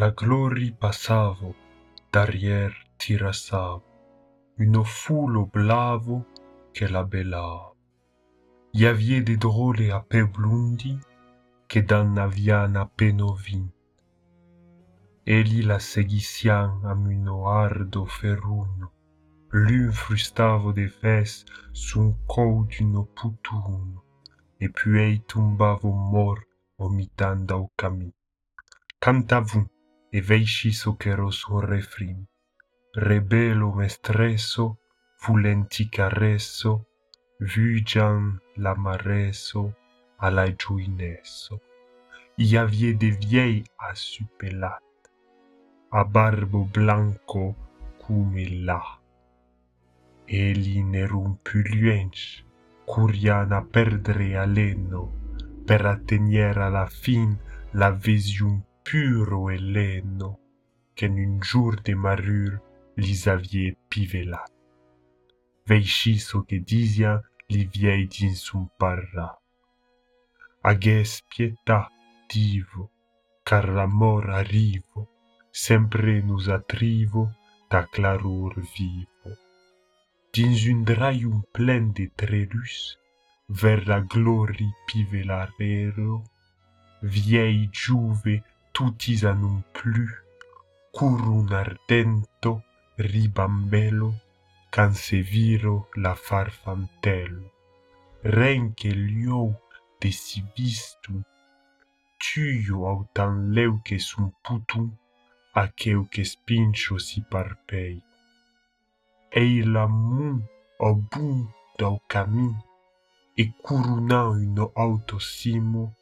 [0.00, 1.56] la glorie passavo
[2.12, 3.82] derrière tirassavo
[4.58, 6.24] une foule blavo
[6.72, 7.74] che la belava
[8.74, 11.00] y avait des drôles à e peu blondins
[11.66, 13.70] que dans n'avian à peine ovins
[15.26, 17.26] elli la seguissian amb un
[17.64, 18.86] ardo ferruno
[19.50, 23.96] l'un frustavo des fesses son cou d'une potune
[24.60, 26.44] et puis ei tombavo mort
[26.78, 28.12] au mitan dau camí
[29.00, 29.66] cantavum
[30.10, 32.26] e vescis ocheros horrefrim.
[32.94, 34.78] Rebelo mestreso,
[35.16, 36.86] fulenti caresso,
[37.40, 39.74] vygiam lamareso,
[40.16, 41.60] alla giuinesso.
[42.36, 44.82] Iavie de viei a supelat,
[45.90, 47.54] a barbo blanco
[47.98, 48.98] cume là.
[50.26, 52.44] Eline rumpuluens,
[52.84, 55.12] curian a perdere aleno,
[55.64, 57.36] per attenier alla fin
[57.72, 60.38] la visium puro Eleno
[60.94, 62.58] che in un jour de marure
[62.96, 64.42] les aviez pivé là.
[65.66, 66.16] Veisci
[66.64, 68.66] disia li viei din sun
[72.32, 72.90] divo,
[73.44, 75.06] car l'amor arrivo,
[75.50, 77.36] sempre nous atrivo
[77.68, 79.36] ta clarur vivo.
[80.32, 82.96] Din un draium plen de trerus,
[83.48, 86.22] vers la glorie pivelarero,
[87.02, 88.42] viei giove
[88.78, 90.08] tutis a non plus
[90.96, 92.62] curun ardento
[92.96, 94.10] ribambello
[94.70, 97.46] canseviro la farfantello
[98.22, 99.50] renque liou
[100.00, 101.18] de civistum
[102.22, 104.86] tuio autan leuque sunt putum
[105.62, 107.96] aqueuques pinchos hiparpei
[109.42, 110.36] eila mun
[110.88, 111.36] obun
[111.78, 112.54] dau camin
[113.42, 115.97] e curunau in autosimo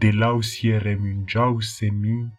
[0.00, 2.30] de l'ausière mungiau semin,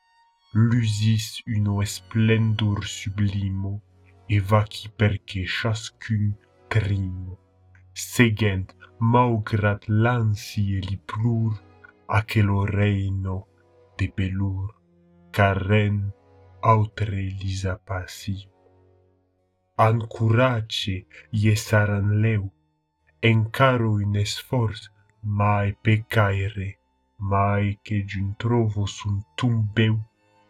[0.53, 3.81] l'usis uno esplendor sublimo,
[4.29, 6.33] e va qui perché chascun
[6.69, 7.37] crimo.
[7.93, 8.67] Seguent,
[8.99, 11.51] maugrat l'ansi e li plur,
[12.07, 13.47] aquel reino
[13.97, 14.73] de pelur,
[15.31, 16.13] carren
[16.61, 18.47] autre lisa passi.
[19.75, 22.51] Ancurace ie saran leu,
[23.21, 24.89] encaro un esforç,
[25.23, 26.78] mai e pecaire,
[27.19, 29.99] mai che dintr-o sunt tumbeu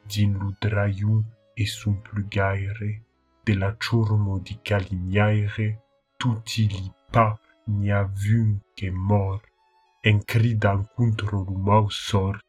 [0.05, 3.03] din Ludraiu e sunt plugaire
[3.43, 5.83] de la ciurmă di Caliniaire,
[6.17, 8.11] tutti li pa ne-a
[8.73, 9.41] che mor,
[10.01, 12.45] în crida încontro lu mau sort,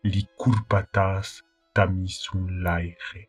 [0.00, 3.28] li curpatas tamis un laire.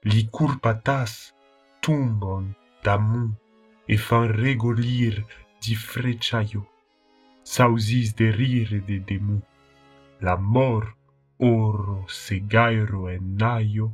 [0.00, 1.34] Li curpatas
[1.80, 3.38] tumbon damun
[3.86, 5.26] e fan regolir
[5.60, 6.77] di frecciaio
[7.54, 9.40] sausis de rire de demu,
[10.20, 10.84] la mor
[11.38, 13.88] oro segairo e naio,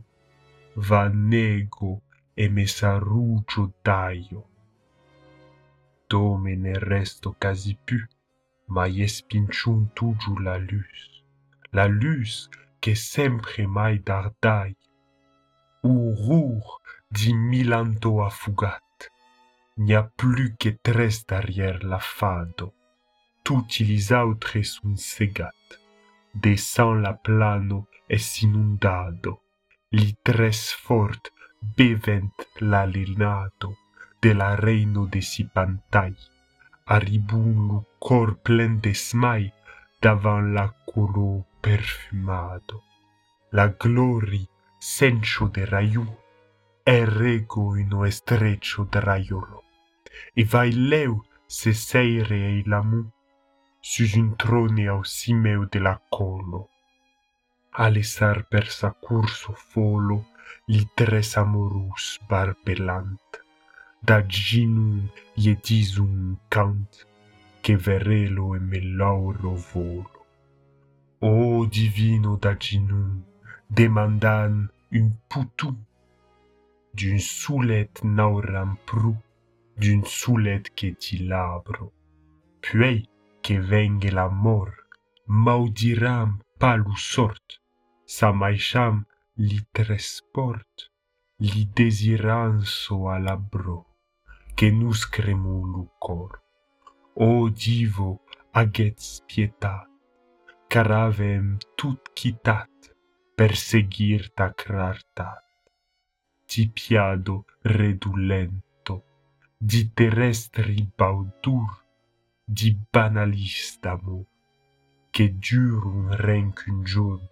[0.89, 2.03] va nego
[2.35, 4.43] e messaruggio daio.
[6.09, 8.01] Dome ne resto quasi pu,
[8.75, 11.23] ma espinciun tugiu la luz,
[11.71, 12.49] la luz
[12.81, 14.77] che sempre mai dardai,
[15.83, 16.65] urur
[17.07, 19.11] di milanto affugat,
[19.77, 22.75] n'y a plus que tres derrière la fado,
[23.45, 25.77] tutti gli altri sono segati.
[26.31, 29.43] Desan la plano e s'inundado.
[29.91, 33.77] Li tres fort bevent l'alinato
[34.19, 36.17] della reino de Sipantai.
[36.85, 39.53] Arribun lo cor plen de smai
[40.01, 42.83] davant la colo perfumato.
[43.51, 46.07] La glori sencio de raiu
[46.83, 49.63] e rego in o estrecio draiolo.
[50.33, 53.13] E vai leu se seire e l'amu
[53.87, 56.71] sus un trone ausimeu de la colo.
[57.85, 60.17] Alesar persa curso folo,
[60.73, 63.31] li tres amorus barbelant,
[64.01, 67.05] da ginum iedisum cant,
[67.61, 70.21] che verelo e me lauro volo.
[71.21, 73.23] O divino da ginum,
[73.69, 74.67] demandan
[74.99, 75.77] un putum,
[76.97, 79.15] d'un sulet nauram pru,
[79.77, 81.93] d'un sulet che ti labro,
[82.61, 83.13] puei
[83.45, 84.71] que venga el amor,
[85.27, 87.61] maugiram palusort,
[88.07, 89.05] sa maisham
[89.37, 90.89] li tresport,
[91.49, 93.81] li deziranso alabro,
[94.57, 96.41] que nus cremul lucor.
[97.15, 99.91] O divo, agheți pietat,
[100.73, 102.73] car avem tut chitat,
[103.37, 105.45] perseghirta crartat.
[106.47, 109.05] Ti piado redulento,
[109.59, 111.84] di terrestri baudur,
[112.47, 114.27] di banalist d'amor
[115.13, 117.23] que dure un ren qu'un jorn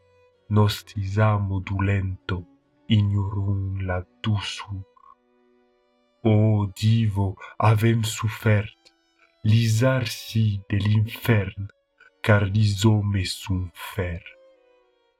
[0.48, 2.38] nostis amo dolento
[2.86, 4.84] ignorun la dosur.
[6.24, 8.94] O oh, divo, avem sofert
[9.44, 11.66] l'isar si de l'infern
[12.22, 14.22] car lis homes son fer.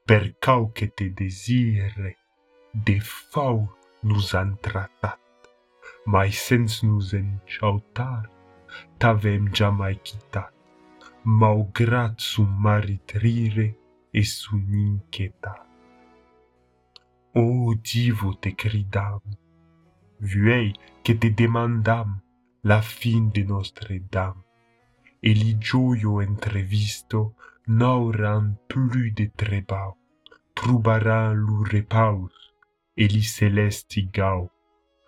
[0.07, 2.17] Per cau que te desire
[2.73, 3.67] de fau
[4.03, 5.19] nos han tratat
[6.07, 8.31] mai sens nos enchautar
[8.99, 10.45] tavem jamaikita
[11.25, 13.69] maugratu maritrire
[14.13, 15.55] esuninketa
[17.35, 19.21] ô divo te cridam
[20.31, 20.73] vuei
[21.03, 22.21] che te demandam
[22.65, 24.43] la fin de nostre dame
[25.21, 27.35] e li gioio entrevisto
[27.67, 29.97] n'auran plus de trebau,
[30.55, 32.35] Trubaran lu repaus
[32.95, 34.51] e li celesti gau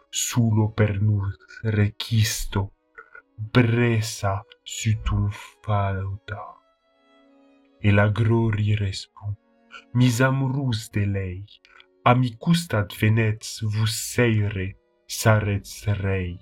[0.08, 2.73] sulo per nus requisto
[3.36, 5.30] bressa su ton
[5.62, 6.42] falda.
[7.80, 9.36] E la glorie răspund,
[9.92, 11.44] mis amorus de lei,
[12.02, 14.76] amicustat venets vos seire,
[15.06, 16.38] sarets rei.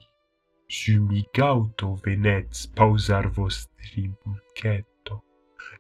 [0.66, 5.24] Su migauto venets pausar vostri bulcheto,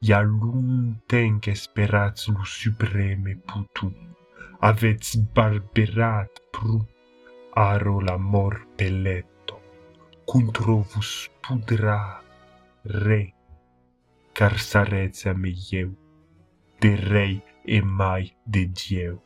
[0.00, 3.88] ia luntenc esperats lu supreme putu,
[4.60, 6.80] avets barberat pru
[7.54, 9.31] aro la mor pelet
[10.24, 12.22] controvus pudra
[12.84, 13.34] re,
[14.32, 15.34] car sareza
[16.80, 19.22] de rei e mai de dieu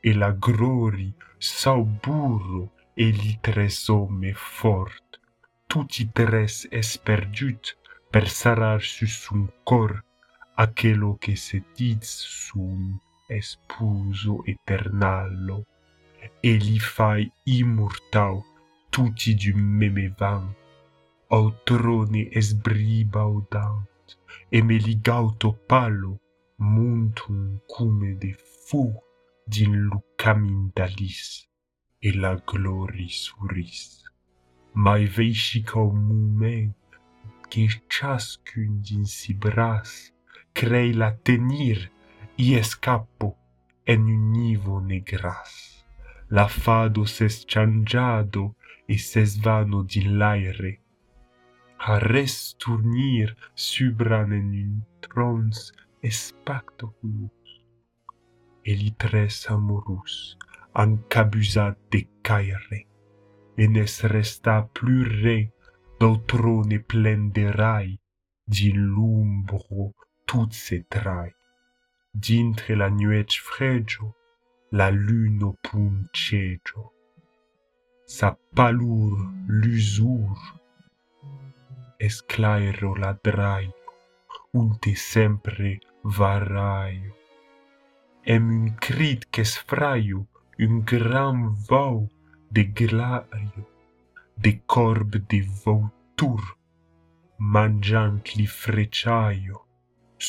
[0.00, 5.20] E la glori sau burro e li tres ome fort,
[5.66, 7.76] tutti tres espergiut
[8.10, 10.04] per sarar sus un cor
[10.54, 12.06] aquello che se diz
[12.46, 12.98] sun
[13.28, 15.66] espuso eternallo,
[16.40, 18.44] e li fai immortau
[18.98, 20.50] tutti de memevant,
[21.30, 23.86] autrone esbribaudant,
[24.50, 26.18] e meligauto palo
[26.58, 28.92] muntum cume de fu
[29.46, 31.46] din lucamin dalis,
[32.02, 34.02] e la glori suris.
[34.72, 36.74] Mai veicica mumen,
[37.48, 40.12] che ciascun din si bras,
[40.52, 41.88] crei la tenir,
[42.36, 43.36] i escapo
[43.86, 45.84] en univo negras.
[46.30, 48.57] La fado ses changiado,
[48.88, 50.80] et s'esvano di l'aere,
[51.78, 57.30] a resturnir subranenintrons spectaculus,
[58.64, 60.36] elitres amorus,
[60.72, 62.86] ancabusa decaere,
[63.56, 65.52] et ne resta plus re,
[65.98, 68.00] d'autro ne plenderai,
[68.46, 69.94] di l'umbro
[70.24, 71.34] tout se trai.
[72.12, 74.14] Dintre la nuage fregio,
[74.70, 76.92] la lune punceggio,
[78.16, 79.16] sa palour
[79.60, 80.36] l'usur
[82.06, 83.74] esclairo la draio
[84.60, 85.72] un te sempre
[86.18, 87.12] varraio
[88.34, 90.22] em un crit qu'es fraio
[90.68, 92.00] un gran vau
[92.50, 93.66] de glaio
[94.46, 96.42] de corb de vautur
[97.58, 99.62] mangiant li frecciaio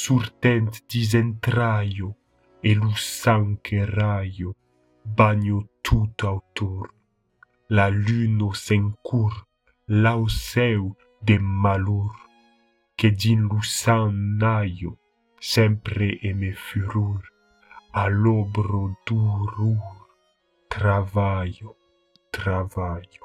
[0.03, 2.13] surtent disentraio
[2.59, 4.49] e lo sangue raio
[5.01, 6.98] bagno tutto autorno.
[7.71, 9.45] la luno s'encourt
[9.87, 12.15] là au seuil de malour,
[12.97, 14.87] que d'un lutin naïf
[15.39, 17.21] sempre aimait fureur
[17.93, 19.77] à l'aube douloureuse
[20.69, 21.61] travaille
[22.31, 23.19] travaille